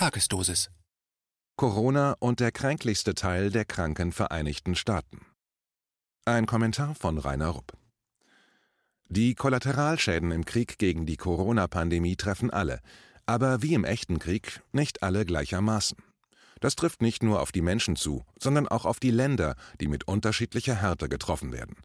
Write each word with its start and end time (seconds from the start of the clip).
Tagesdosis. 0.00 0.70
Corona 1.56 2.16
und 2.20 2.40
der 2.40 2.52
kränklichste 2.52 3.14
Teil 3.14 3.50
der 3.50 3.66
kranken 3.66 4.12
Vereinigten 4.12 4.74
Staaten. 4.74 5.26
Ein 6.24 6.46
Kommentar 6.46 6.94
von 6.94 7.18
Rainer 7.18 7.48
Rupp. 7.48 7.74
Die 9.10 9.34
Kollateralschäden 9.34 10.30
im 10.30 10.46
Krieg 10.46 10.78
gegen 10.78 11.04
die 11.04 11.18
Corona-Pandemie 11.18 12.16
treffen 12.16 12.50
alle, 12.50 12.80
aber 13.26 13.60
wie 13.60 13.74
im 13.74 13.84
echten 13.84 14.18
Krieg 14.18 14.62
nicht 14.72 15.02
alle 15.02 15.26
gleichermaßen. 15.26 15.98
Das 16.60 16.76
trifft 16.76 17.02
nicht 17.02 17.22
nur 17.22 17.42
auf 17.42 17.52
die 17.52 17.60
Menschen 17.60 17.94
zu, 17.94 18.24
sondern 18.38 18.68
auch 18.68 18.86
auf 18.86 19.00
die 19.00 19.10
Länder, 19.10 19.54
die 19.82 19.88
mit 19.88 20.08
unterschiedlicher 20.08 20.76
Härte 20.76 21.10
getroffen 21.10 21.52
werden. 21.52 21.76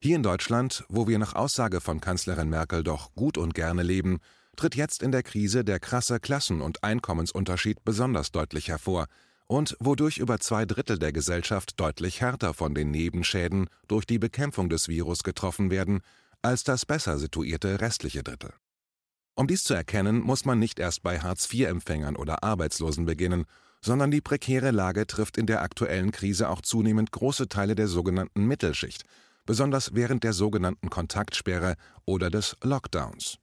Hier 0.00 0.16
in 0.16 0.22
Deutschland, 0.22 0.86
wo 0.88 1.06
wir 1.06 1.18
nach 1.18 1.34
Aussage 1.34 1.82
von 1.82 2.00
Kanzlerin 2.00 2.48
Merkel 2.48 2.82
doch 2.82 3.12
gut 3.14 3.36
und 3.36 3.52
gerne 3.52 3.82
leben, 3.82 4.20
tritt 4.58 4.74
jetzt 4.74 5.04
in 5.04 5.12
der 5.12 5.22
Krise 5.22 5.64
der 5.64 5.78
krasse 5.78 6.18
Klassen- 6.18 6.60
und 6.60 6.82
Einkommensunterschied 6.82 7.84
besonders 7.84 8.32
deutlich 8.32 8.68
hervor 8.68 9.06
und 9.46 9.76
wodurch 9.78 10.18
über 10.18 10.40
zwei 10.40 10.66
Drittel 10.66 10.98
der 10.98 11.12
Gesellschaft 11.12 11.78
deutlich 11.78 12.20
härter 12.20 12.52
von 12.54 12.74
den 12.74 12.90
Nebenschäden 12.90 13.70
durch 13.86 14.04
die 14.04 14.18
Bekämpfung 14.18 14.68
des 14.68 14.88
Virus 14.88 15.22
getroffen 15.22 15.70
werden 15.70 16.00
als 16.42 16.64
das 16.64 16.86
besser 16.86 17.18
situierte 17.18 17.80
restliche 17.80 18.22
Drittel. 18.22 18.52
Um 19.36 19.46
dies 19.46 19.62
zu 19.62 19.74
erkennen, 19.74 20.20
muss 20.20 20.44
man 20.44 20.58
nicht 20.58 20.80
erst 20.80 21.04
bei 21.04 21.20
Hartz-IV-Empfängern 21.20 22.16
oder 22.16 22.42
Arbeitslosen 22.42 23.06
beginnen, 23.06 23.44
sondern 23.80 24.10
die 24.10 24.20
prekäre 24.20 24.72
Lage 24.72 25.06
trifft 25.06 25.38
in 25.38 25.46
der 25.46 25.62
aktuellen 25.62 26.10
Krise 26.10 26.48
auch 26.48 26.62
zunehmend 26.62 27.12
große 27.12 27.48
Teile 27.48 27.76
der 27.76 27.86
sogenannten 27.86 28.44
Mittelschicht, 28.44 29.04
besonders 29.46 29.94
während 29.94 30.24
der 30.24 30.32
sogenannten 30.32 30.90
Kontaktsperre 30.90 31.76
oder 32.04 32.28
des 32.28 32.56
Lockdowns. 32.62 33.38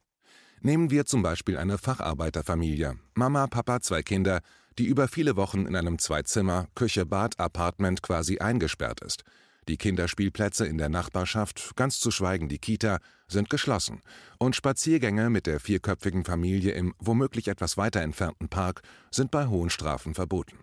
Nehmen 0.61 0.89
wir 0.89 1.05
zum 1.05 1.21
Beispiel 1.21 1.57
eine 1.57 1.77
Facharbeiterfamilie, 1.77 2.97
Mama, 3.13 3.47
Papa, 3.47 3.81
zwei 3.81 4.01
Kinder, 4.01 4.41
die 4.77 4.85
über 4.85 5.07
viele 5.07 5.35
Wochen 5.35 5.65
in 5.65 5.75
einem 5.75 5.99
Zweizimmer, 5.99 6.67
Küche, 6.75 7.05
Bad, 7.05 7.39
Apartment 7.39 8.01
quasi 8.01 8.39
eingesperrt 8.39 9.01
ist. 9.01 9.23
Die 9.67 9.77
Kinderspielplätze 9.77 10.67
in 10.67 10.77
der 10.77 10.89
Nachbarschaft, 10.89 11.75
ganz 11.75 11.99
zu 11.99 12.11
schweigen 12.11 12.49
die 12.49 12.59
Kita, 12.59 12.99
sind 13.27 13.49
geschlossen 13.49 14.01
und 14.37 14.55
Spaziergänge 14.55 15.31
mit 15.31 15.47
der 15.47 15.59
vierköpfigen 15.59 16.23
Familie 16.23 16.73
im 16.73 16.93
womöglich 16.99 17.47
etwas 17.47 17.75
weiter 17.75 18.01
entfernten 18.01 18.47
Park 18.47 18.81
sind 19.09 19.31
bei 19.31 19.47
hohen 19.47 19.71
Strafen 19.71 20.13
verboten. 20.13 20.59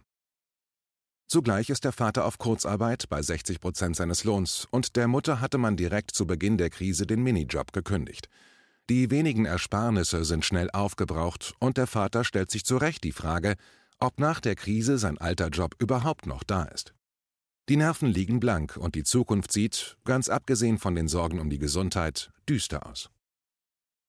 Zugleich 1.26 1.70
ist 1.70 1.84
der 1.84 1.92
Vater 1.92 2.26
auf 2.26 2.38
Kurzarbeit 2.38 3.08
bei 3.08 3.22
60 3.22 3.58
Prozent 3.58 3.96
seines 3.96 4.22
Lohns 4.22 4.68
und 4.70 4.96
der 4.96 5.08
Mutter 5.08 5.40
hatte 5.40 5.58
man 5.58 5.76
direkt 5.76 6.14
zu 6.14 6.26
Beginn 6.26 6.58
der 6.58 6.70
Krise 6.70 7.06
den 7.06 7.22
Minijob 7.22 7.72
gekündigt. 7.72 8.28
Die 8.90 9.10
wenigen 9.10 9.44
Ersparnisse 9.44 10.24
sind 10.24 10.44
schnell 10.44 10.70
aufgebraucht 10.72 11.54
und 11.60 11.76
der 11.76 11.86
Vater 11.86 12.24
stellt 12.24 12.50
sich 12.50 12.64
zu 12.64 12.76
Recht 12.76 13.04
die 13.04 13.12
Frage, 13.12 13.54
ob 14.00 14.18
nach 14.18 14.40
der 14.40 14.56
Krise 14.56 14.98
sein 14.98 15.18
alter 15.18 15.48
Job 15.48 15.76
überhaupt 15.78 16.26
noch 16.26 16.42
da 16.42 16.64
ist. 16.64 16.92
Die 17.68 17.76
Nerven 17.76 18.08
liegen 18.08 18.40
blank 18.40 18.76
und 18.76 18.96
die 18.96 19.04
Zukunft 19.04 19.52
sieht, 19.52 19.96
ganz 20.04 20.28
abgesehen 20.28 20.78
von 20.78 20.96
den 20.96 21.06
Sorgen 21.06 21.38
um 21.38 21.48
die 21.48 21.60
Gesundheit, 21.60 22.32
düster 22.48 22.84
aus. 22.86 23.08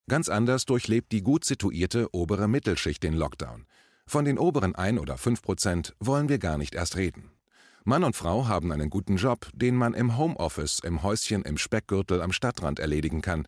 Ganz 0.09 0.27
anders 0.27 0.65
durchlebt 0.65 1.11
die 1.11 1.21
gut 1.21 1.45
situierte 1.45 2.07
obere 2.11 2.47
Mittelschicht 2.47 3.03
den 3.03 3.13
Lockdown. 3.13 3.67
Von 4.07 4.25
den 4.25 4.39
oberen 4.39 4.75
1 4.75 4.99
oder 4.99 5.17
5 5.17 5.41
Prozent 5.43 5.95
wollen 5.99 6.29
wir 6.29 6.39
gar 6.39 6.57
nicht 6.57 6.73
erst 6.73 6.97
reden. 6.97 7.31
Mann 7.85 8.03
und 8.03 8.15
Frau 8.15 8.47
haben 8.47 8.71
einen 8.71 8.89
guten 8.89 9.17
Job, 9.17 9.49
den 9.53 9.75
man 9.75 9.93
im 9.93 10.17
Homeoffice, 10.17 10.79
im 10.79 11.03
Häuschen 11.03 11.43
im 11.43 11.57
Speckgürtel 11.57 12.21
am 12.21 12.31
Stadtrand 12.31 12.79
erledigen 12.79 13.21
kann, 13.21 13.47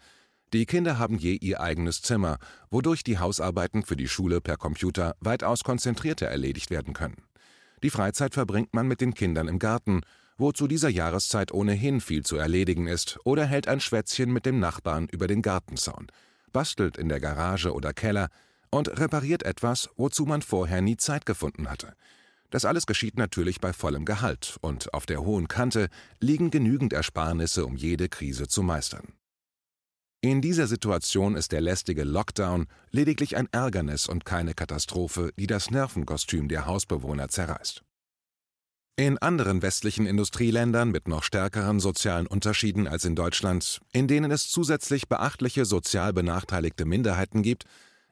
die 0.56 0.66
Kinder 0.66 0.98
haben 0.98 1.18
je 1.18 1.36
ihr 1.36 1.60
eigenes 1.62 2.02
Zimmer, 2.02 2.38
wodurch 2.70 3.04
die 3.04 3.20
Hausarbeiten 3.20 3.84
für 3.84 3.96
die 3.96 4.08
Schule 4.08 4.42
per 4.42 4.58
Computer 4.58 5.16
weitaus 5.20 5.64
konzentrierter 5.64 6.28
erledigt 6.28 6.70
werden 6.70 6.94
können. 6.94 7.24
Die 7.84 7.90
Freizeit 7.90 8.34
verbringt 8.34 8.74
man 8.74 8.88
mit 8.88 9.02
den 9.02 9.14
Kindern 9.14 9.48
im 9.48 9.60
Garten, 9.60 10.02
wo 10.38 10.52
zu 10.52 10.68
dieser 10.68 10.90
Jahreszeit 10.90 11.52
ohnehin 11.52 12.02
viel 12.02 12.24
zu 12.24 12.38
erledigen 12.38 12.88
ist, 12.88 13.20
oder 13.24 13.46
hält 13.46 13.68
ein 13.68 13.80
Schwätzchen 13.80 14.32
mit 14.32 14.46
dem 14.46 14.60
Nachbarn 14.60 15.08
über 15.12 15.28
den 15.28 15.42
Gartenzaun, 15.42 16.08
bastelt 16.52 16.98
in 16.98 17.10
der 17.10 17.20
Garage 17.20 17.74
oder 17.74 17.94
Keller 17.94 18.30
und 18.70 19.00
repariert 19.00 19.44
etwas, 19.44 19.90
wozu 19.96 20.26
man 20.26 20.42
vorher 20.42 20.82
nie 20.82 20.98
Zeit 20.98 21.26
gefunden 21.26 21.70
hatte. 21.70 21.94
Das 22.50 22.66
alles 22.66 22.86
geschieht 22.86 23.18
natürlich 23.18 23.60
bei 23.60 23.74
vollem 23.74 24.06
Gehalt, 24.06 24.58
und 24.62 24.94
auf 24.94 25.06
der 25.06 25.22
hohen 25.22 25.48
Kante 25.48 25.90
liegen 26.20 26.52
genügend 26.52 26.94
Ersparnisse, 26.94 27.66
um 27.66 27.76
jede 27.76 28.10
Krise 28.10 28.48
zu 28.48 28.64
meistern. 28.64 29.14
In 30.26 30.42
dieser 30.42 30.66
Situation 30.66 31.36
ist 31.36 31.52
der 31.52 31.62
lästige 31.62 32.04
Lockdown 32.04 32.66
lediglich 32.90 33.38
ein 33.38 33.48
Ärgernis 33.52 34.10
und 34.10 34.26
keine 34.26 34.56
Katastrophe, 34.56 35.32
die 35.38 35.46
das 35.46 35.70
Nervenkostüm 35.70 36.48
der 36.48 36.66
Hausbewohner 36.66 37.28
zerreißt. 37.28 37.84
In 38.96 39.20
anderen 39.20 39.62
westlichen 39.62 40.08
Industrieländern 40.08 40.90
mit 40.90 41.08
noch 41.08 41.22
stärkeren 41.22 41.80
sozialen 41.80 42.26
Unterschieden 42.26 42.88
als 42.88 43.06
in 43.06 43.14
Deutschland, 43.14 43.82
in 43.92 44.08
denen 44.08 44.32
es 44.32 44.50
zusätzlich 44.50 45.08
beachtliche 45.08 45.64
sozial 45.64 46.12
benachteiligte 46.12 46.86
Minderheiten 46.86 47.44
gibt, 47.44 47.66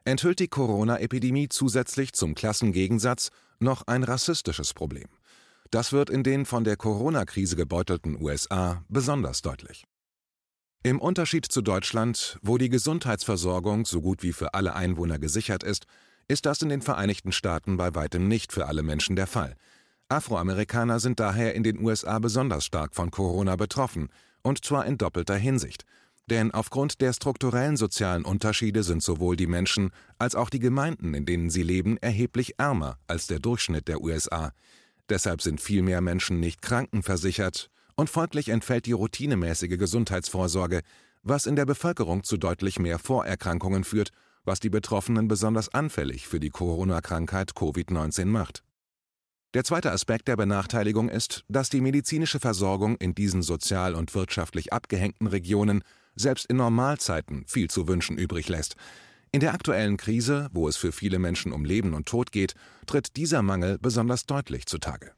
enthüllt 0.04 0.38
die 0.38 0.46
Corona-Epidemie 0.46 1.48
zusätzlich 1.48 2.12
zum 2.12 2.36
Klassengegensatz 2.36 3.30
noch 3.58 3.88
ein 3.88 4.04
rassistisches 4.04 4.72
Problem. 4.72 5.08
Das 5.72 5.92
wird 5.92 6.10
in 6.10 6.22
den 6.22 6.46
von 6.46 6.62
der 6.62 6.76
Corona-Krise 6.76 7.56
gebeutelten 7.56 8.22
USA 8.22 8.84
besonders 8.88 9.42
deutlich. 9.42 9.84
Im 10.86 11.00
Unterschied 11.00 11.46
zu 11.46 11.62
Deutschland, 11.62 12.38
wo 12.42 12.58
die 12.58 12.68
Gesundheitsversorgung 12.68 13.86
so 13.86 14.02
gut 14.02 14.22
wie 14.22 14.34
für 14.34 14.52
alle 14.52 14.74
Einwohner 14.74 15.18
gesichert 15.18 15.62
ist, 15.62 15.86
ist 16.28 16.44
das 16.44 16.60
in 16.60 16.68
den 16.68 16.82
Vereinigten 16.82 17.32
Staaten 17.32 17.78
bei 17.78 17.94
weitem 17.94 18.28
nicht 18.28 18.52
für 18.52 18.66
alle 18.66 18.82
Menschen 18.82 19.16
der 19.16 19.26
Fall. 19.26 19.56
Afroamerikaner 20.10 21.00
sind 21.00 21.20
daher 21.20 21.54
in 21.54 21.62
den 21.62 21.82
USA 21.82 22.18
besonders 22.18 22.66
stark 22.66 22.94
von 22.94 23.10
Corona 23.10 23.56
betroffen, 23.56 24.10
und 24.42 24.62
zwar 24.62 24.84
in 24.84 24.98
doppelter 24.98 25.36
Hinsicht. 25.36 25.86
Denn 26.28 26.52
aufgrund 26.52 27.00
der 27.00 27.14
strukturellen 27.14 27.78
sozialen 27.78 28.26
Unterschiede 28.26 28.82
sind 28.82 29.02
sowohl 29.02 29.36
die 29.36 29.46
Menschen 29.46 29.90
als 30.18 30.34
auch 30.34 30.50
die 30.50 30.60
Gemeinden, 30.60 31.14
in 31.14 31.24
denen 31.24 31.48
sie 31.48 31.62
leben, 31.62 31.96
erheblich 31.96 32.58
ärmer 32.58 32.98
als 33.06 33.26
der 33.26 33.38
Durchschnitt 33.38 33.88
der 33.88 34.02
USA. 34.02 34.52
Deshalb 35.08 35.40
sind 35.40 35.62
viel 35.62 35.80
mehr 35.80 36.02
Menschen 36.02 36.40
nicht 36.40 36.60
krankenversichert 36.60 37.70
und 37.96 38.10
folglich 38.10 38.48
entfällt 38.48 38.86
die 38.86 38.92
routinemäßige 38.92 39.78
Gesundheitsvorsorge, 39.78 40.82
was 41.22 41.46
in 41.46 41.56
der 41.56 41.66
Bevölkerung 41.66 42.22
zu 42.22 42.36
deutlich 42.36 42.78
mehr 42.78 42.98
Vorerkrankungen 42.98 43.84
führt, 43.84 44.10
was 44.44 44.60
die 44.60 44.70
Betroffenen 44.70 45.26
besonders 45.26 45.72
anfällig 45.72 46.28
für 46.28 46.40
die 46.40 46.50
Corona-Krankheit 46.50 47.52
Covid-19 47.52 48.26
macht. 48.26 48.62
Der 49.54 49.64
zweite 49.64 49.92
Aspekt 49.92 50.28
der 50.28 50.36
Benachteiligung 50.36 51.08
ist, 51.08 51.44
dass 51.48 51.70
die 51.70 51.80
medizinische 51.80 52.40
Versorgung 52.40 52.96
in 52.96 53.14
diesen 53.14 53.40
sozial 53.40 53.94
und 53.94 54.14
wirtschaftlich 54.14 54.72
abgehängten 54.72 55.28
Regionen 55.28 55.82
selbst 56.16 56.46
in 56.46 56.56
Normalzeiten 56.56 57.44
viel 57.46 57.70
zu 57.70 57.88
wünschen 57.88 58.18
übrig 58.18 58.48
lässt. 58.48 58.74
In 59.30 59.40
der 59.40 59.54
aktuellen 59.54 59.96
Krise, 59.96 60.48
wo 60.52 60.68
es 60.68 60.76
für 60.76 60.92
viele 60.92 61.18
Menschen 61.18 61.52
um 61.52 61.64
Leben 61.64 61.94
und 61.94 62.06
Tod 62.06 62.32
geht, 62.32 62.54
tritt 62.86 63.16
dieser 63.16 63.42
Mangel 63.42 63.78
besonders 63.78 64.26
deutlich 64.26 64.66
zutage. 64.66 65.12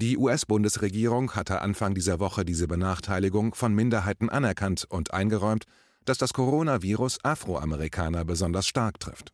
Die 0.00 0.16
US-Bundesregierung 0.16 1.32
hatte 1.32 1.60
Anfang 1.60 1.92
dieser 1.92 2.20
Woche 2.20 2.44
diese 2.44 2.68
Benachteiligung 2.68 3.52
von 3.56 3.74
Minderheiten 3.74 4.28
anerkannt 4.28 4.86
und 4.88 5.12
eingeräumt, 5.12 5.64
dass 6.04 6.18
das 6.18 6.32
Coronavirus 6.32 7.18
Afroamerikaner 7.24 8.24
besonders 8.24 8.68
stark 8.68 9.00
trifft. 9.00 9.32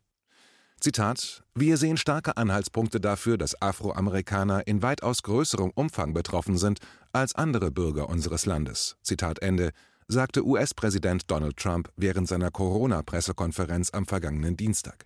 Zitat: 0.80 1.44
Wir 1.54 1.76
sehen 1.76 1.98
starke 1.98 2.38
Anhaltspunkte 2.38 2.98
dafür, 2.98 3.36
dass 3.36 3.60
Afroamerikaner 3.60 4.66
in 4.66 4.80
weitaus 4.80 5.22
größerem 5.22 5.70
Umfang 5.74 6.14
betroffen 6.14 6.56
sind 6.56 6.78
als 7.12 7.34
andere 7.34 7.70
Bürger 7.70 8.08
unseres 8.08 8.46
Landes. 8.46 8.96
Zitat 9.02 9.42
Ende, 9.42 9.70
sagte 10.08 10.46
US-Präsident 10.46 11.30
Donald 11.30 11.58
Trump 11.58 11.90
während 11.96 12.26
seiner 12.26 12.50
Corona-Pressekonferenz 12.50 13.90
am 13.92 14.06
vergangenen 14.06 14.56
Dienstag. 14.56 15.04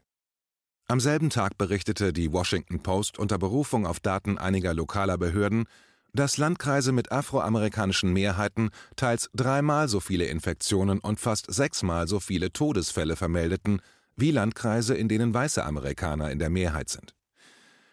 Am 0.91 1.01
selben 1.01 1.29
Tag 1.29 1.59
berichtete 1.59 2.15
die 2.15 2.33
Washington 2.33 2.83
Post 2.83 3.19
unter 3.19 3.37
Berufung 3.37 3.87
auf 3.87 4.01
Daten 4.01 4.39
einiger 4.39 4.73
lokaler 4.73 5.19
Behörden, 5.19 5.67
dass 6.15 6.39
Landkreise 6.39 6.93
mit 6.93 7.13
afroamerikanischen 7.13 8.11
Mehrheiten 8.11 8.71
teils 8.97 9.29
dreimal 9.35 9.89
so 9.89 10.01
viele 10.01 10.25
Infektionen 10.25 10.99
und 10.99 11.21
fast 11.21 11.53
sechsmal 11.53 12.09
so 12.09 12.21
viele 12.21 12.55
Todesfälle 12.55 13.17
vermeldeten, 13.17 13.83
wie 14.17 14.31
Landkreise, 14.31 14.95
in 14.95 15.09
denen 15.09 15.35
weiße 15.35 15.63
Amerikaner 15.63 16.31
in 16.31 16.39
der 16.39 16.49
Mehrheit 16.49 16.89
sind. 16.89 17.15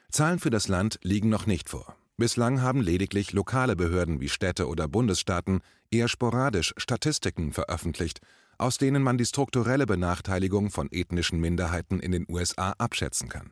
Zahlen 0.09 0.39
für 0.39 0.49
das 0.49 0.69
Land 0.69 0.97
liegen 1.03 1.27
noch 1.27 1.47
nicht 1.47 1.67
vor. 1.67 1.97
Bislang 2.15 2.61
haben 2.61 2.79
lediglich 2.79 3.33
lokale 3.33 3.75
Behörden 3.75 4.21
wie 4.21 4.29
Städte 4.29 4.69
oder 4.69 4.87
Bundesstaaten 4.87 5.59
eher 5.91 6.07
sporadisch 6.07 6.73
Statistiken 6.77 7.51
veröffentlicht, 7.51 8.21
aus 8.57 8.77
denen 8.77 9.03
man 9.03 9.17
die 9.17 9.25
strukturelle 9.25 9.85
Benachteiligung 9.85 10.69
von 10.69 10.89
ethnischen 10.91 11.39
Minderheiten 11.39 11.99
in 11.99 12.11
den 12.11 12.25
USA 12.29 12.73
abschätzen 12.77 13.29
kann. 13.29 13.51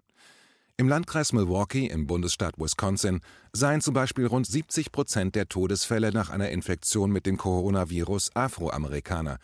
Im 0.76 0.90
Landkreis 0.90 1.34
Milwaukee 1.34 1.86
im 1.86 2.08
Bundesstaat 2.08 2.58
Wisconsin 2.58 3.22
seien 3.52 3.82
zum 3.82 3.94
Beispiel 3.94 4.26
rund 4.26 4.48
70 4.48 4.92
Prozent 4.92 5.36
der 5.36 5.48
Todesfälle 5.48 6.12
nach 6.12 6.32
einer 6.32 6.50
Infektion 6.50 7.12
mit 7.12 7.28
dem 7.28 7.38
Coronavirus 7.38 8.36
Afroamerikaner, 8.36 9.38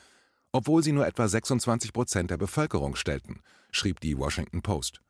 obwohl 0.51 0.83
sie 0.83 0.91
nur 0.91 1.05
etwa 1.05 1.27
26 1.27 1.93
Prozent 1.93 2.31
der 2.31 2.37
Bevölkerung 2.37 2.95
stellten, 2.95 3.41
schrieb 3.71 3.99
die 3.99 4.17
Washington 4.17 4.63
Post. 4.63 5.01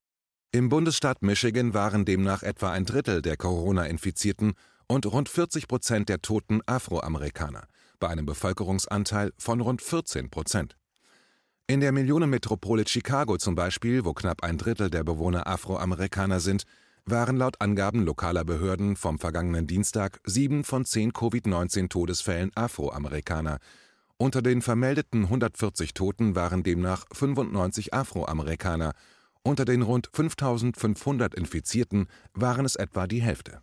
Im 0.51 0.67
Bundesstaat 0.67 1.21
Michigan 1.21 1.73
waren 1.73 2.03
demnach 2.03 2.43
etwa 2.43 2.71
ein 2.71 2.85
Drittel 2.85 3.21
der 3.21 3.37
Corona-Infizierten 3.37 4.55
und 4.87 5.05
rund 5.05 5.29
40 5.29 5.67
Prozent 5.67 6.09
der 6.09 6.21
Toten 6.21 6.61
Afroamerikaner, 6.65 7.67
bei 7.99 8.07
einem 8.07 8.25
Bevölkerungsanteil 8.25 9.31
von 9.37 9.61
rund 9.61 9.81
14 9.81 10.29
Prozent. 10.29 10.75
In 11.67 11.81
der 11.81 11.91
Millionenmetropole 11.91 12.87
Chicago 12.87 13.37
zum 13.37 13.53
Beispiel, 13.55 14.03
wo 14.03 14.13
knapp 14.13 14.43
ein 14.43 14.57
Drittel 14.57 14.89
der 14.89 15.03
Bewohner 15.03 15.45
Afroamerikaner 15.45 16.39
sind, 16.39 16.63
waren 17.05 17.37
laut 17.37 17.61
Angaben 17.61 18.03
lokaler 18.03 18.43
Behörden 18.43 18.95
vom 18.95 19.19
vergangenen 19.19 19.67
Dienstag 19.67 20.19
sieben 20.25 20.63
von 20.63 20.85
zehn 20.85 21.13
Covid-19-Todesfällen 21.13 22.51
Afroamerikaner. 22.55 23.59
Unter 24.17 24.41
den 24.41 24.61
vermeldeten 24.61 25.23
140 25.23 25.93
Toten 25.93 26.35
waren 26.35 26.63
demnach 26.63 27.05
95 27.13 27.93
Afroamerikaner. 27.93 28.93
Unter 29.43 29.63
den 29.63 29.81
rund 29.81 30.09
5500 30.13 31.35
Infizierten 31.35 32.07
waren 32.33 32.65
es 32.65 32.75
etwa 32.75 33.07
die 33.07 33.21
Hälfte. 33.21 33.61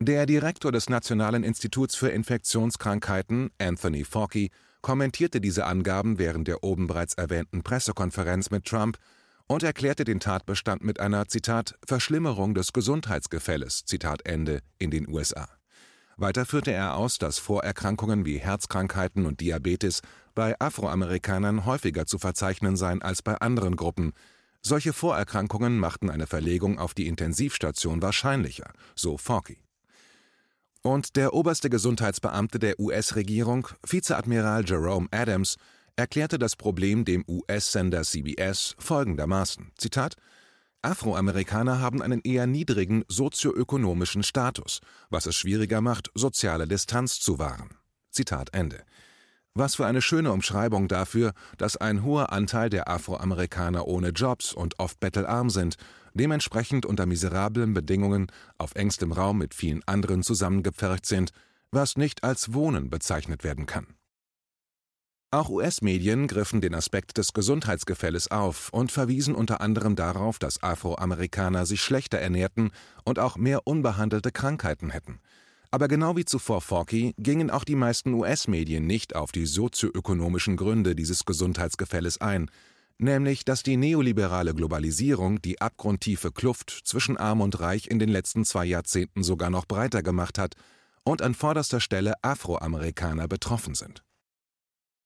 Der 0.00 0.26
Direktor 0.26 0.72
des 0.72 0.88
Nationalen 0.88 1.44
Instituts 1.44 1.94
für 1.94 2.08
Infektionskrankheiten, 2.08 3.50
Anthony 3.58 4.04
Fauci, 4.04 4.50
kommentierte 4.80 5.40
diese 5.40 5.64
Angaben 5.64 6.18
während 6.18 6.48
der 6.48 6.64
oben 6.64 6.88
bereits 6.88 7.14
erwähnten 7.14 7.62
Pressekonferenz 7.62 8.50
mit 8.50 8.64
Trump 8.64 8.98
und 9.46 9.62
erklärte 9.62 10.04
den 10.04 10.20
Tatbestand 10.20 10.82
mit 10.82 10.98
einer 10.98 11.28
Zitat 11.28 11.78
Verschlimmerung 11.86 12.54
des 12.54 12.72
Gesundheitsgefälles 12.72 13.84
Zitat 13.84 14.26
Ende 14.26 14.60
in 14.78 14.90
den 14.90 15.08
USA. 15.08 15.48
Weiter 16.16 16.46
führte 16.46 16.72
er 16.72 16.96
aus, 16.96 17.18
dass 17.18 17.38
Vorerkrankungen 17.38 18.24
wie 18.24 18.38
Herzkrankheiten 18.38 19.24
und 19.24 19.40
Diabetes 19.40 20.02
bei 20.34 20.58
Afroamerikanern 20.60 21.64
häufiger 21.64 22.06
zu 22.06 22.18
verzeichnen 22.18 22.76
seien 22.76 23.02
als 23.02 23.22
bei 23.22 23.36
anderen 23.36 23.76
Gruppen. 23.76 24.12
Solche 24.60 24.92
Vorerkrankungen 24.92 25.78
machten 25.78 26.10
eine 26.10 26.26
Verlegung 26.26 26.78
auf 26.78 26.94
die 26.94 27.06
Intensivstation 27.06 28.02
wahrscheinlicher, 28.02 28.72
so 28.94 29.16
Fauci. 29.16 29.61
Und 30.82 31.14
der 31.16 31.32
oberste 31.32 31.70
Gesundheitsbeamte 31.70 32.58
der 32.58 32.80
US-Regierung, 32.80 33.68
Vizeadmiral 33.86 34.64
Jerome 34.64 35.06
Adams, 35.12 35.56
erklärte 35.94 36.38
das 36.38 36.56
Problem 36.56 37.04
dem 37.04 37.24
US-Sender 37.28 38.02
CBS 38.02 38.74
folgendermaßen: 38.78 39.70
Zitat 39.78 40.16
Afroamerikaner 40.82 41.78
haben 41.78 42.02
einen 42.02 42.20
eher 42.24 42.48
niedrigen 42.48 43.04
sozioökonomischen 43.06 44.24
Status, 44.24 44.80
was 45.10 45.26
es 45.26 45.36
schwieriger 45.36 45.80
macht, 45.80 46.10
soziale 46.14 46.66
Distanz 46.66 47.20
zu 47.20 47.38
wahren. 47.38 47.76
Zitat 48.10 48.52
Ende. 48.52 48.82
Was 49.54 49.74
für 49.74 49.84
eine 49.84 50.00
schöne 50.00 50.32
Umschreibung 50.32 50.88
dafür, 50.88 51.34
dass 51.58 51.76
ein 51.76 52.02
hoher 52.02 52.32
Anteil 52.32 52.70
der 52.70 52.88
Afroamerikaner 52.88 53.86
ohne 53.86 54.08
Jobs 54.08 54.54
und 54.54 54.78
oft 54.78 54.98
bettelarm 54.98 55.50
sind, 55.50 55.76
dementsprechend 56.14 56.86
unter 56.86 57.04
miserablen 57.04 57.74
Bedingungen 57.74 58.28
auf 58.56 58.74
engstem 58.76 59.12
Raum 59.12 59.38
mit 59.38 59.54
vielen 59.54 59.82
anderen 59.86 60.22
zusammengepfercht 60.22 61.04
sind, 61.04 61.32
was 61.70 61.98
nicht 61.98 62.24
als 62.24 62.54
Wohnen 62.54 62.88
bezeichnet 62.88 63.44
werden 63.44 63.66
kann. 63.66 63.86
Auch 65.30 65.48
US-Medien 65.48 66.28
griffen 66.28 66.60
den 66.60 66.74
Aspekt 66.74 67.16
des 67.16 67.32
Gesundheitsgefälles 67.32 68.30
auf 68.30 68.70
und 68.70 68.92
verwiesen 68.92 69.34
unter 69.34 69.62
anderem 69.62 69.96
darauf, 69.96 70.38
dass 70.38 70.62
Afroamerikaner 70.62 71.64
sich 71.64 71.82
schlechter 71.82 72.18
ernährten 72.18 72.70
und 73.04 73.18
auch 73.18 73.36
mehr 73.36 73.66
unbehandelte 73.66 74.30
Krankheiten 74.30 74.90
hätten. 74.90 75.20
Aber 75.72 75.88
genau 75.88 76.16
wie 76.16 76.26
zuvor 76.26 76.60
Forky 76.60 77.14
gingen 77.16 77.50
auch 77.50 77.64
die 77.64 77.76
meisten 77.76 78.12
US-Medien 78.12 78.86
nicht 78.86 79.16
auf 79.16 79.32
die 79.32 79.46
sozioökonomischen 79.46 80.58
Gründe 80.58 80.94
dieses 80.94 81.24
Gesundheitsgefälles 81.24 82.20
ein, 82.20 82.50
nämlich 82.98 83.46
dass 83.46 83.62
die 83.62 83.78
neoliberale 83.78 84.54
Globalisierung 84.54 85.40
die 85.40 85.62
abgrundtiefe 85.62 86.30
Kluft 86.30 86.82
zwischen 86.84 87.16
Arm 87.16 87.40
und 87.40 87.58
Reich 87.58 87.86
in 87.86 87.98
den 87.98 88.10
letzten 88.10 88.44
zwei 88.44 88.66
Jahrzehnten 88.66 89.22
sogar 89.22 89.48
noch 89.48 89.64
breiter 89.64 90.02
gemacht 90.02 90.38
hat 90.38 90.56
und 91.04 91.22
an 91.22 91.32
vorderster 91.32 91.80
Stelle 91.80 92.22
Afroamerikaner 92.22 93.26
betroffen 93.26 93.74
sind. 93.74 94.04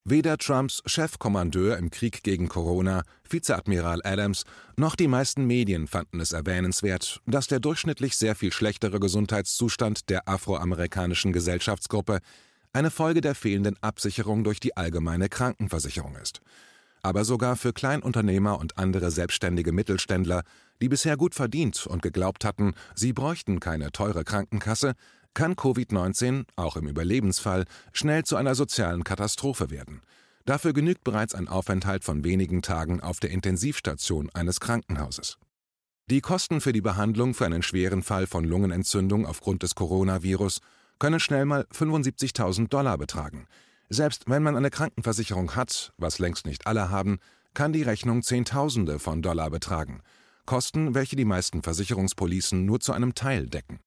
Weder 0.09 0.37
Trumps 0.37 0.81
Chefkommandeur 0.85 1.77
im 1.77 1.89
Krieg 1.89 2.23
gegen 2.23 2.47
Corona, 2.47 3.03
Vizeadmiral 3.29 3.99
Adams, 4.05 4.45
noch 4.77 4.95
die 4.95 5.09
meisten 5.09 5.45
Medien 5.45 5.85
fanden 5.85 6.21
es 6.21 6.31
erwähnenswert, 6.31 7.19
dass 7.25 7.47
der 7.47 7.59
durchschnittlich 7.59 8.15
sehr 8.15 8.33
viel 8.33 8.53
schlechtere 8.53 9.01
Gesundheitszustand 9.01 10.09
der 10.09 10.29
afroamerikanischen 10.29 11.33
Gesellschaftsgruppe 11.33 12.19
eine 12.71 12.89
Folge 12.89 13.19
der 13.19 13.35
fehlenden 13.35 13.75
Absicherung 13.81 14.45
durch 14.45 14.61
die 14.61 14.77
allgemeine 14.77 15.27
Krankenversicherung 15.27 16.15
ist. 16.15 16.39
Aber 17.01 17.25
sogar 17.25 17.57
für 17.57 17.73
Kleinunternehmer 17.73 18.59
und 18.59 18.77
andere 18.77 19.11
selbstständige 19.11 19.73
Mittelständler, 19.73 20.43
die 20.81 20.87
bisher 20.87 21.17
gut 21.17 21.35
verdient 21.35 21.85
und 21.85 22.01
geglaubt 22.01 22.45
hatten, 22.45 22.75
sie 22.95 23.11
bräuchten 23.11 23.59
keine 23.59 23.91
teure 23.91 24.23
Krankenkasse, 24.23 24.93
kann 25.37 25.53
Covid-19, 25.53 26.45
auch 26.55 26.77
im 26.77 26.87
Überlebensfall, 26.87 27.65
schnell 27.93 28.23
zu 28.23 28.37
einer 28.37 28.55
sozialen 28.55 29.03
Katastrophe 29.03 29.69
werden. 29.69 30.01
Dafür 30.45 30.73
genügt 30.73 31.03
bereits 31.03 31.35
ein 31.35 31.47
Aufenthalt 31.47 32.03
von 32.03 32.23
wenigen 32.23 32.63
Tagen 32.63 33.01
auf 33.01 33.19
der 33.19 33.29
Intensivstation 33.29 34.31
eines 34.33 34.59
Krankenhauses. 34.59 35.37
Die 36.09 36.21
Kosten 36.21 36.59
für 36.59 36.73
die 36.73 36.81
Behandlung 36.81 37.35
für 37.35 37.45
einen 37.45 37.61
schweren 37.61 38.01
Fall 38.01 38.25
von 38.25 38.45
Lungenentzündung 38.45 39.27
aufgrund 39.27 39.61
des 39.61 39.75
Coronavirus 39.75 40.59
können 40.97 41.19
schnell 41.19 41.45
mal 41.45 41.67
75.000 41.71 42.69
Dollar 42.69 42.97
betragen. 42.97 43.45
Selbst 43.89 44.23
wenn 44.27 44.41
man 44.41 44.57
eine 44.57 44.71
Krankenversicherung 44.71 45.55
hat, 45.55 45.93
was 45.97 46.17
längst 46.17 46.47
nicht 46.47 46.65
alle 46.65 46.89
haben, 46.89 47.19
kann 47.53 47.73
die 47.73 47.83
Rechnung 47.83 48.23
Zehntausende 48.23 48.97
von 48.97 49.21
Dollar 49.21 49.51
betragen. 49.51 50.01
Kosten, 50.47 50.95
welche 50.95 51.15
die 51.15 51.25
meisten 51.25 51.61
Versicherungspolicen 51.61 52.65
nur 52.65 52.79
zu 52.79 52.91
einem 52.91 53.13
Teil 53.13 53.45
decken. 53.45 53.81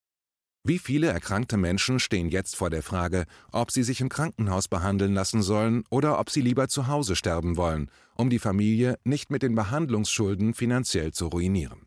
Wie 0.62 0.78
viele 0.78 1.06
erkrankte 1.06 1.56
Menschen 1.56 1.98
stehen 2.00 2.28
jetzt 2.28 2.54
vor 2.54 2.68
der 2.68 2.82
Frage, 2.82 3.24
ob 3.50 3.70
sie 3.70 3.82
sich 3.82 4.02
im 4.02 4.10
Krankenhaus 4.10 4.68
behandeln 4.68 5.14
lassen 5.14 5.40
sollen 5.40 5.84
oder 5.88 6.18
ob 6.18 6.28
sie 6.28 6.42
lieber 6.42 6.68
zu 6.68 6.86
Hause 6.86 7.16
sterben 7.16 7.56
wollen, 7.56 7.90
um 8.14 8.28
die 8.28 8.38
Familie 8.38 8.98
nicht 9.02 9.30
mit 9.30 9.42
den 9.42 9.54
Behandlungsschulden 9.54 10.52
finanziell 10.52 11.12
zu 11.12 11.28
ruinieren. 11.28 11.86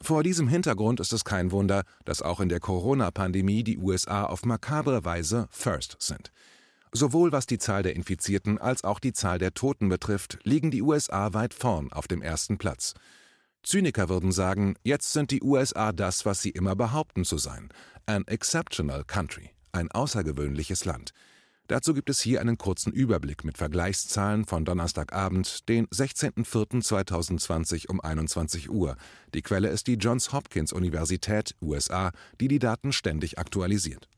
Vor 0.00 0.22
diesem 0.22 0.46
Hintergrund 0.46 1.00
ist 1.00 1.12
es 1.12 1.24
kein 1.24 1.50
Wunder, 1.50 1.82
dass 2.04 2.22
auch 2.22 2.38
in 2.38 2.48
der 2.48 2.60
Corona-Pandemie 2.60 3.64
die 3.64 3.78
USA 3.78 4.24
auf 4.24 4.44
makabre 4.44 5.04
Weise 5.04 5.48
First 5.50 5.96
sind. 5.98 6.30
Sowohl 6.92 7.32
was 7.32 7.46
die 7.46 7.58
Zahl 7.58 7.82
der 7.82 7.96
Infizierten 7.96 8.58
als 8.58 8.84
auch 8.84 9.00
die 9.00 9.12
Zahl 9.12 9.38
der 9.38 9.54
Toten 9.54 9.88
betrifft, 9.88 10.38
liegen 10.44 10.70
die 10.70 10.82
USA 10.82 11.34
weit 11.34 11.52
vorn 11.52 11.92
auf 11.92 12.06
dem 12.06 12.22
ersten 12.22 12.58
Platz. 12.58 12.94
Zyniker 13.66 14.08
würden 14.08 14.30
sagen, 14.30 14.76
jetzt 14.84 15.12
sind 15.12 15.32
die 15.32 15.42
USA 15.42 15.90
das, 15.90 16.24
was 16.24 16.40
sie 16.40 16.50
immer 16.50 16.76
behaupten 16.76 17.24
zu 17.24 17.36
sein, 17.36 17.68
an 18.06 18.24
exceptional 18.28 19.02
country, 19.02 19.50
ein 19.72 19.90
außergewöhnliches 19.90 20.84
Land. 20.84 21.10
Dazu 21.66 21.92
gibt 21.92 22.08
es 22.08 22.20
hier 22.20 22.40
einen 22.40 22.58
kurzen 22.58 22.92
Überblick 22.92 23.44
mit 23.44 23.58
Vergleichszahlen 23.58 24.44
von 24.44 24.64
Donnerstagabend, 24.64 25.68
den 25.68 25.88
16.04.2020 25.88 27.88
um 27.88 28.00
21 28.00 28.70
Uhr. 28.70 28.96
Die 29.34 29.42
Quelle 29.42 29.70
ist 29.70 29.88
die 29.88 29.94
Johns 29.94 30.32
Hopkins 30.32 30.72
Universität, 30.72 31.56
USA, 31.60 32.12
die 32.40 32.46
die 32.46 32.60
Daten 32.60 32.92
ständig 32.92 33.40
aktualisiert. 33.40 34.08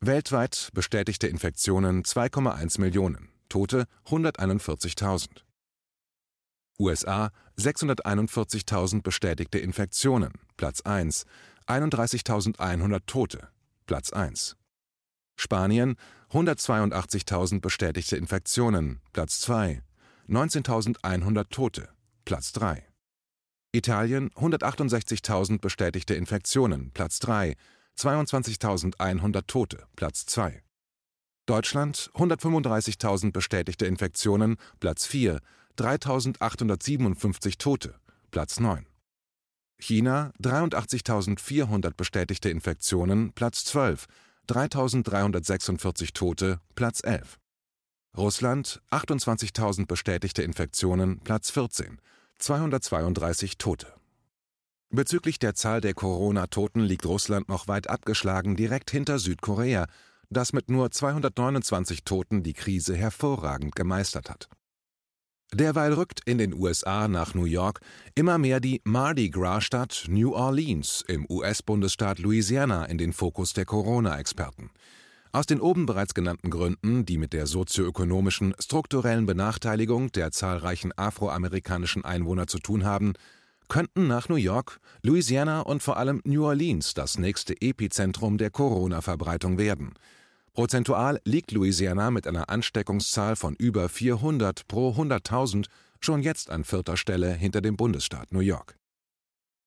Weltweit 0.00 0.70
bestätigte 0.74 1.28
Infektionen 1.28 2.02
2,1 2.02 2.80
Millionen, 2.80 3.28
Tote 3.48 3.86
141.000. 4.06 5.44
USA 6.80 7.30
641.000 7.58 9.02
bestätigte 9.02 9.58
Infektionen, 9.58 10.32
Platz 10.56 10.80
1, 10.84 11.26
31.100 11.66 13.00
Tote, 13.06 13.48
Platz 13.86 14.12
1. 14.12 14.56
Spanien 15.36 15.96
182.000 16.30 17.60
bestätigte 17.60 18.16
Infektionen, 18.16 19.00
Platz 19.12 19.40
2, 19.40 19.82
19.100 20.28 21.44
Tote, 21.50 21.88
Platz 22.24 22.52
3. 22.52 22.82
Italien 23.72 24.30
168.000 24.30 25.60
bestätigte 25.60 26.14
Infektionen, 26.14 26.90
Platz 26.92 27.18
3, 27.20 27.56
22.100 27.98 29.42
Tote, 29.46 29.86
Platz 29.96 30.26
2. 30.26 30.62
Deutschland 31.46 32.10
135.000 32.14 33.32
bestätigte 33.32 33.86
Infektionen, 33.86 34.56
Platz 34.78 35.06
4, 35.06 35.40
3.857 35.78 37.58
Tote, 37.58 37.94
Platz 38.30 38.60
9. 38.60 38.86
China 39.78 40.32
83.400 40.42 41.94
bestätigte 41.94 42.50
Infektionen, 42.50 43.32
Platz 43.32 43.64
12, 43.64 44.06
3.346 44.48 46.12
Tote, 46.12 46.60
Platz 46.74 47.00
11. 47.02 47.38
Russland 48.16 48.82
28.000 48.90 49.86
bestätigte 49.86 50.42
Infektionen, 50.42 51.20
Platz 51.20 51.50
14, 51.50 52.00
232 52.38 53.56
Tote. 53.58 53.86
Bezüglich 54.90 55.38
der 55.38 55.54
Zahl 55.54 55.80
der 55.80 55.94
Corona-Toten 55.94 56.80
liegt 56.80 57.06
Russland 57.06 57.48
noch 57.48 57.68
weit 57.68 57.88
abgeschlagen 57.88 58.56
direkt 58.56 58.90
hinter 58.90 59.20
Südkorea, 59.20 59.86
das 60.30 60.52
mit 60.52 60.68
nur 60.68 60.90
229 60.90 62.02
Toten 62.04 62.42
die 62.42 62.54
Krise 62.54 62.96
hervorragend 62.96 63.76
gemeistert 63.76 64.28
hat. 64.30 64.48
Derweil 65.52 65.94
rückt 65.94 66.20
in 66.26 66.38
den 66.38 66.54
USA 66.54 67.08
nach 67.08 67.34
New 67.34 67.44
York 67.44 67.80
immer 68.14 68.38
mehr 68.38 68.60
die 68.60 68.80
Mardi 68.84 69.30
Gras-Stadt 69.30 70.04
New 70.08 70.32
Orleans 70.32 71.04
im 71.08 71.26
US-Bundesstaat 71.28 72.20
Louisiana 72.20 72.84
in 72.84 72.98
den 72.98 73.12
Fokus 73.12 73.52
der 73.52 73.64
Corona-Experten. 73.64 74.70
Aus 75.32 75.46
den 75.46 75.60
oben 75.60 75.86
bereits 75.86 76.14
genannten 76.14 76.50
Gründen, 76.50 77.04
die 77.04 77.18
mit 77.18 77.32
der 77.32 77.48
sozioökonomischen, 77.48 78.54
strukturellen 78.60 79.26
Benachteiligung 79.26 80.12
der 80.12 80.30
zahlreichen 80.30 80.92
afroamerikanischen 80.96 82.04
Einwohner 82.04 82.46
zu 82.46 82.60
tun 82.60 82.84
haben, 82.84 83.14
könnten 83.66 84.06
nach 84.06 84.28
New 84.28 84.36
York, 84.36 84.78
Louisiana 85.02 85.62
und 85.62 85.82
vor 85.82 85.96
allem 85.96 86.20
New 86.24 86.44
Orleans 86.44 86.94
das 86.94 87.18
nächste 87.18 87.60
Epizentrum 87.60 88.38
der 88.38 88.50
Corona-Verbreitung 88.50 89.58
werden– 89.58 89.94
Prozentual 90.52 91.20
liegt 91.24 91.52
Louisiana 91.52 92.10
mit 92.10 92.26
einer 92.26 92.48
Ansteckungszahl 92.48 93.36
von 93.36 93.54
über 93.54 93.88
400 93.88 94.66
pro 94.66 94.90
100.000 94.90 95.66
schon 96.00 96.22
jetzt 96.22 96.50
an 96.50 96.64
vierter 96.64 96.96
Stelle 96.96 97.32
hinter 97.32 97.60
dem 97.60 97.76
Bundesstaat 97.76 98.32
New 98.32 98.40
York. 98.40 98.76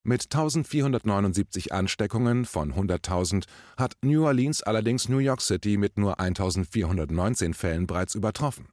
Mit 0.05 0.23
1479 0.25 1.71
Ansteckungen 1.71 2.43
von 2.43 2.73
100.000 2.73 3.45
hat 3.77 3.93
New 4.01 4.25
Orleans 4.25 4.61
allerdings 4.61 5.07
New 5.07 5.19
York 5.19 5.39
City 5.39 5.77
mit 5.77 5.97
nur 5.97 6.19
1419 6.19 7.53
Fällen 7.53 7.87
bereits 7.87 8.13
übertroffen. 8.13 8.67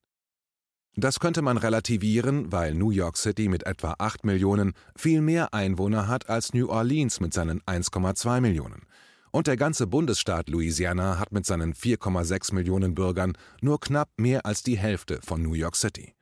Das 0.97 1.21
könnte 1.21 1.41
man 1.41 1.57
relativieren, 1.57 2.51
weil 2.51 2.75
New 2.75 2.91
York 2.91 3.17
City 3.17 3.49
mit 3.49 3.65
etwa 3.65 3.95
8 3.99 4.25
Millionen 4.25 4.73
viel 4.97 5.21
mehr 5.21 5.55
Einwohner 5.55 6.09
hat 6.09 6.29
als 6.29 6.53
New 6.53 6.69
Orleans 6.69 7.21
mit 7.21 7.33
seinen 7.33 7.61
1,2 7.61 8.41
Millionen. 8.41 8.83
Und 9.33 9.47
der 9.47 9.57
ganze 9.57 9.87
Bundesstaat 9.87 10.49
Louisiana 10.49 11.19
hat 11.19 11.33
mit 11.33 11.47
seinen 11.47 11.75
4,6 11.75 12.53
Millionen 12.55 12.95
Bürgern 12.95 13.35
nur 13.61 13.79
knapp 13.79 14.09
mehr 14.17 14.45
als 14.45 14.63
die 14.63 14.77
Hälfte 14.77 15.21
von 15.23 15.43
New 15.43 15.55
York 15.55 15.77
City. 15.77 16.15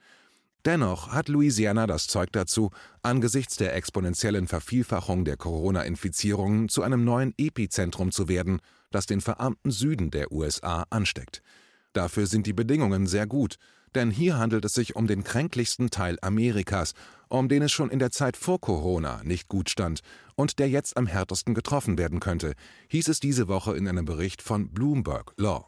Dennoch 0.64 1.12
hat 1.12 1.28
Louisiana 1.28 1.86
das 1.86 2.08
Zeug 2.08 2.30
dazu, 2.32 2.70
angesichts 3.02 3.56
der 3.56 3.74
exponentiellen 3.74 4.48
Vervielfachung 4.48 5.24
der 5.24 5.38
Corona-Infizierungen 5.38 6.68
zu 6.68 6.82
einem 6.82 7.04
neuen 7.04 7.32
Epizentrum 7.38 8.12
zu 8.12 8.28
werden, 8.28 8.60
das 8.90 9.06
den 9.06 9.22
verarmten 9.22 9.70
Süden 9.70 10.10
der 10.10 10.30
USA 10.30 10.84
ansteckt. 10.90 11.42
Dafür 11.92 12.26
sind 12.26 12.46
die 12.46 12.52
Bedingungen 12.52 13.06
sehr 13.06 13.26
gut, 13.26 13.56
denn 13.94 14.10
hier 14.10 14.38
handelt 14.38 14.64
es 14.64 14.74
sich 14.74 14.96
um 14.96 15.06
den 15.06 15.24
kränklichsten 15.24 15.90
Teil 15.90 16.18
Amerikas, 16.20 16.94
um 17.28 17.48
den 17.48 17.62
es 17.62 17.72
schon 17.72 17.90
in 17.90 17.98
der 17.98 18.10
Zeit 18.10 18.36
vor 18.36 18.60
Corona 18.60 19.22
nicht 19.24 19.48
gut 19.48 19.70
stand 19.70 20.00
und 20.34 20.58
der 20.58 20.68
jetzt 20.68 20.96
am 20.96 21.06
härtesten 21.06 21.54
getroffen 21.54 21.98
werden 21.98 22.20
könnte, 22.20 22.54
hieß 22.88 23.08
es 23.08 23.20
diese 23.20 23.48
Woche 23.48 23.76
in 23.76 23.88
einem 23.88 24.04
Bericht 24.04 24.42
von 24.42 24.70
Bloomberg 24.72 25.32
Law. 25.36 25.66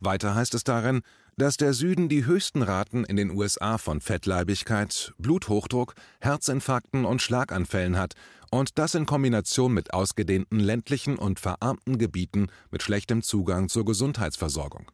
Weiter 0.00 0.34
heißt 0.34 0.54
es 0.54 0.64
darin, 0.64 1.02
dass 1.36 1.56
der 1.56 1.72
Süden 1.72 2.08
die 2.08 2.26
höchsten 2.26 2.62
Raten 2.62 3.04
in 3.04 3.16
den 3.16 3.30
USA 3.30 3.78
von 3.78 4.00
Fettleibigkeit, 4.00 5.14
Bluthochdruck, 5.18 5.94
Herzinfarkten 6.20 7.04
und 7.04 7.22
Schlaganfällen 7.22 7.96
hat 7.98 8.14
und 8.50 8.78
das 8.78 8.94
in 8.94 9.06
Kombination 9.06 9.72
mit 9.72 9.92
ausgedehnten 9.92 10.60
ländlichen 10.60 11.16
und 11.16 11.40
verarmten 11.40 11.98
Gebieten 11.98 12.48
mit 12.70 12.82
schlechtem 12.82 13.22
Zugang 13.22 13.68
zur 13.68 13.84
Gesundheitsversorgung. 13.84 14.90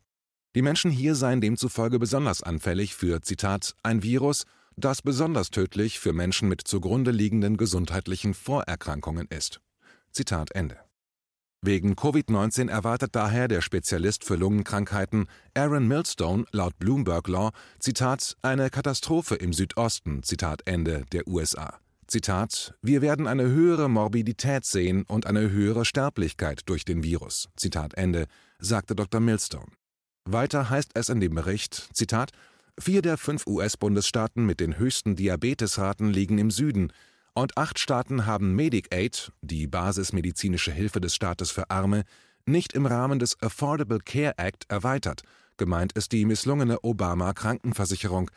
Die 0.56 0.62
Menschen 0.62 0.90
hier 0.90 1.14
seien 1.14 1.40
demzufolge 1.40 2.00
besonders 2.00 2.42
anfällig 2.42 2.96
für, 2.96 3.22
Zitat, 3.22 3.74
ein 3.84 4.02
Virus, 4.02 4.44
das 4.76 5.00
besonders 5.00 5.50
tödlich 5.50 6.00
für 6.00 6.12
Menschen 6.12 6.48
mit 6.48 6.62
zugrunde 6.62 7.12
liegenden 7.12 7.56
gesundheitlichen 7.56 8.34
Vorerkrankungen 8.34 9.28
ist. 9.28 9.60
Zitat 10.10 10.50
Ende. 10.52 10.76
Wegen 11.62 11.92
Covid-19 11.92 12.68
erwartet 12.68 13.14
daher 13.14 13.46
der 13.46 13.60
Spezialist 13.60 14.24
für 14.24 14.34
Lungenkrankheiten 14.34 15.26
Aaron 15.54 15.86
Millstone 15.86 16.46
laut 16.52 16.76
Bloomberg 16.78 17.28
Law, 17.28 17.50
Zitat, 17.78 18.36
eine 18.42 18.70
Katastrophe 18.70 19.36
im 19.36 19.52
Südosten, 19.52 20.22
Zitat 20.22 20.62
Ende, 20.64 21.04
der 21.12 21.28
USA. 21.28 21.78
Zitat, 22.08 22.74
wir 22.82 23.02
werden 23.02 23.28
eine 23.28 23.44
höhere 23.44 23.88
Morbidität 23.88 24.64
sehen 24.64 25.04
und 25.06 25.26
eine 25.26 25.50
höhere 25.50 25.84
Sterblichkeit 25.84 26.62
durch 26.66 26.84
den 26.84 27.04
Virus, 27.04 27.48
Zitat 27.56 27.94
Ende, 27.94 28.26
sagte 28.58 28.96
Dr. 28.96 29.20
Millstone. 29.20 29.70
Weiter 30.32 30.70
heißt 30.70 30.90
es 30.94 31.08
in 31.08 31.20
dem 31.20 31.34
Bericht, 31.34 31.88
Zitat, 31.92 32.30
vier 32.78 33.02
der 33.02 33.16
fünf 33.16 33.46
US-Bundesstaaten 33.46 34.46
mit 34.46 34.60
den 34.60 34.78
höchsten 34.78 35.16
Diabetesraten 35.16 36.10
liegen 36.10 36.38
im 36.38 36.50
Süden 36.50 36.92
und 37.34 37.56
acht 37.56 37.78
Staaten 37.78 38.26
haben 38.26 38.54
Medicaid, 38.54 39.32
die 39.42 39.66
basismedizinische 39.66 40.72
Hilfe 40.72 41.00
des 41.00 41.14
Staates 41.14 41.50
für 41.50 41.70
Arme, 41.70 42.04
nicht 42.46 42.72
im 42.72 42.86
Rahmen 42.86 43.18
des 43.18 43.40
Affordable 43.42 43.98
Care 43.98 44.34
Act 44.36 44.66
erweitert, 44.68 45.22
gemeint 45.56 45.92
ist 45.92 46.12
die 46.12 46.24
misslungene 46.24 46.82
Obama-Krankenversicherung, 46.82 48.30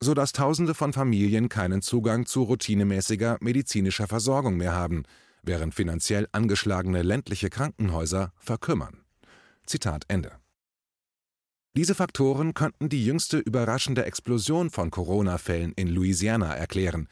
sodass 0.00 0.32
Tausende 0.32 0.74
von 0.74 0.92
Familien 0.92 1.48
keinen 1.48 1.82
Zugang 1.82 2.26
zu 2.26 2.42
routinemäßiger 2.42 3.38
medizinischer 3.40 4.08
Versorgung 4.08 4.56
mehr 4.56 4.72
haben, 4.72 5.02
während 5.42 5.74
finanziell 5.74 6.26
angeschlagene 6.32 7.02
ländliche 7.02 7.50
Krankenhäuser 7.50 8.32
verkümmern. 8.38 9.02
Zitat 9.66 10.04
Ende. 10.08 10.39
Diese 11.76 11.94
Faktoren 11.94 12.52
könnten 12.52 12.88
die 12.88 13.04
jüngste 13.04 13.38
überraschende 13.38 14.04
Explosion 14.04 14.70
von 14.70 14.90
Corona-Fällen 14.90 15.72
in 15.76 15.86
Louisiana 15.86 16.52
erklären, 16.52 17.06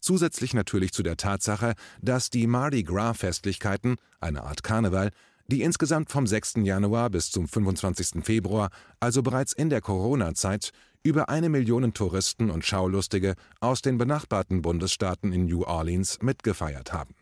zusätzlich 0.00 0.54
natürlich 0.54 0.92
zu 0.92 1.02
der 1.02 1.16
Tatsache, 1.16 1.74
dass 2.00 2.30
die 2.30 2.46
Mardi 2.46 2.84
Gras-Festlichkeiten, 2.84 3.96
eine 4.20 4.44
Art 4.44 4.62
Karneval, 4.62 5.10
die 5.48 5.62
insgesamt 5.62 6.10
vom 6.10 6.28
6. 6.28 6.58
Januar 6.62 7.10
bis 7.10 7.32
zum 7.32 7.48
25. 7.48 8.24
Februar, 8.24 8.70
also 9.00 9.20
bereits 9.20 9.52
in 9.52 9.68
der 9.68 9.80
Corona-Zeit, 9.80 10.70
über 11.02 11.28
eine 11.28 11.48
Million 11.48 11.92
Touristen 11.92 12.50
und 12.50 12.64
Schaulustige 12.64 13.34
aus 13.58 13.82
den 13.82 13.98
benachbarten 13.98 14.62
Bundesstaaten 14.62 15.32
in 15.32 15.46
New 15.46 15.64
Orleans 15.64 16.22
mitgefeiert 16.22 16.92
haben 16.92 17.16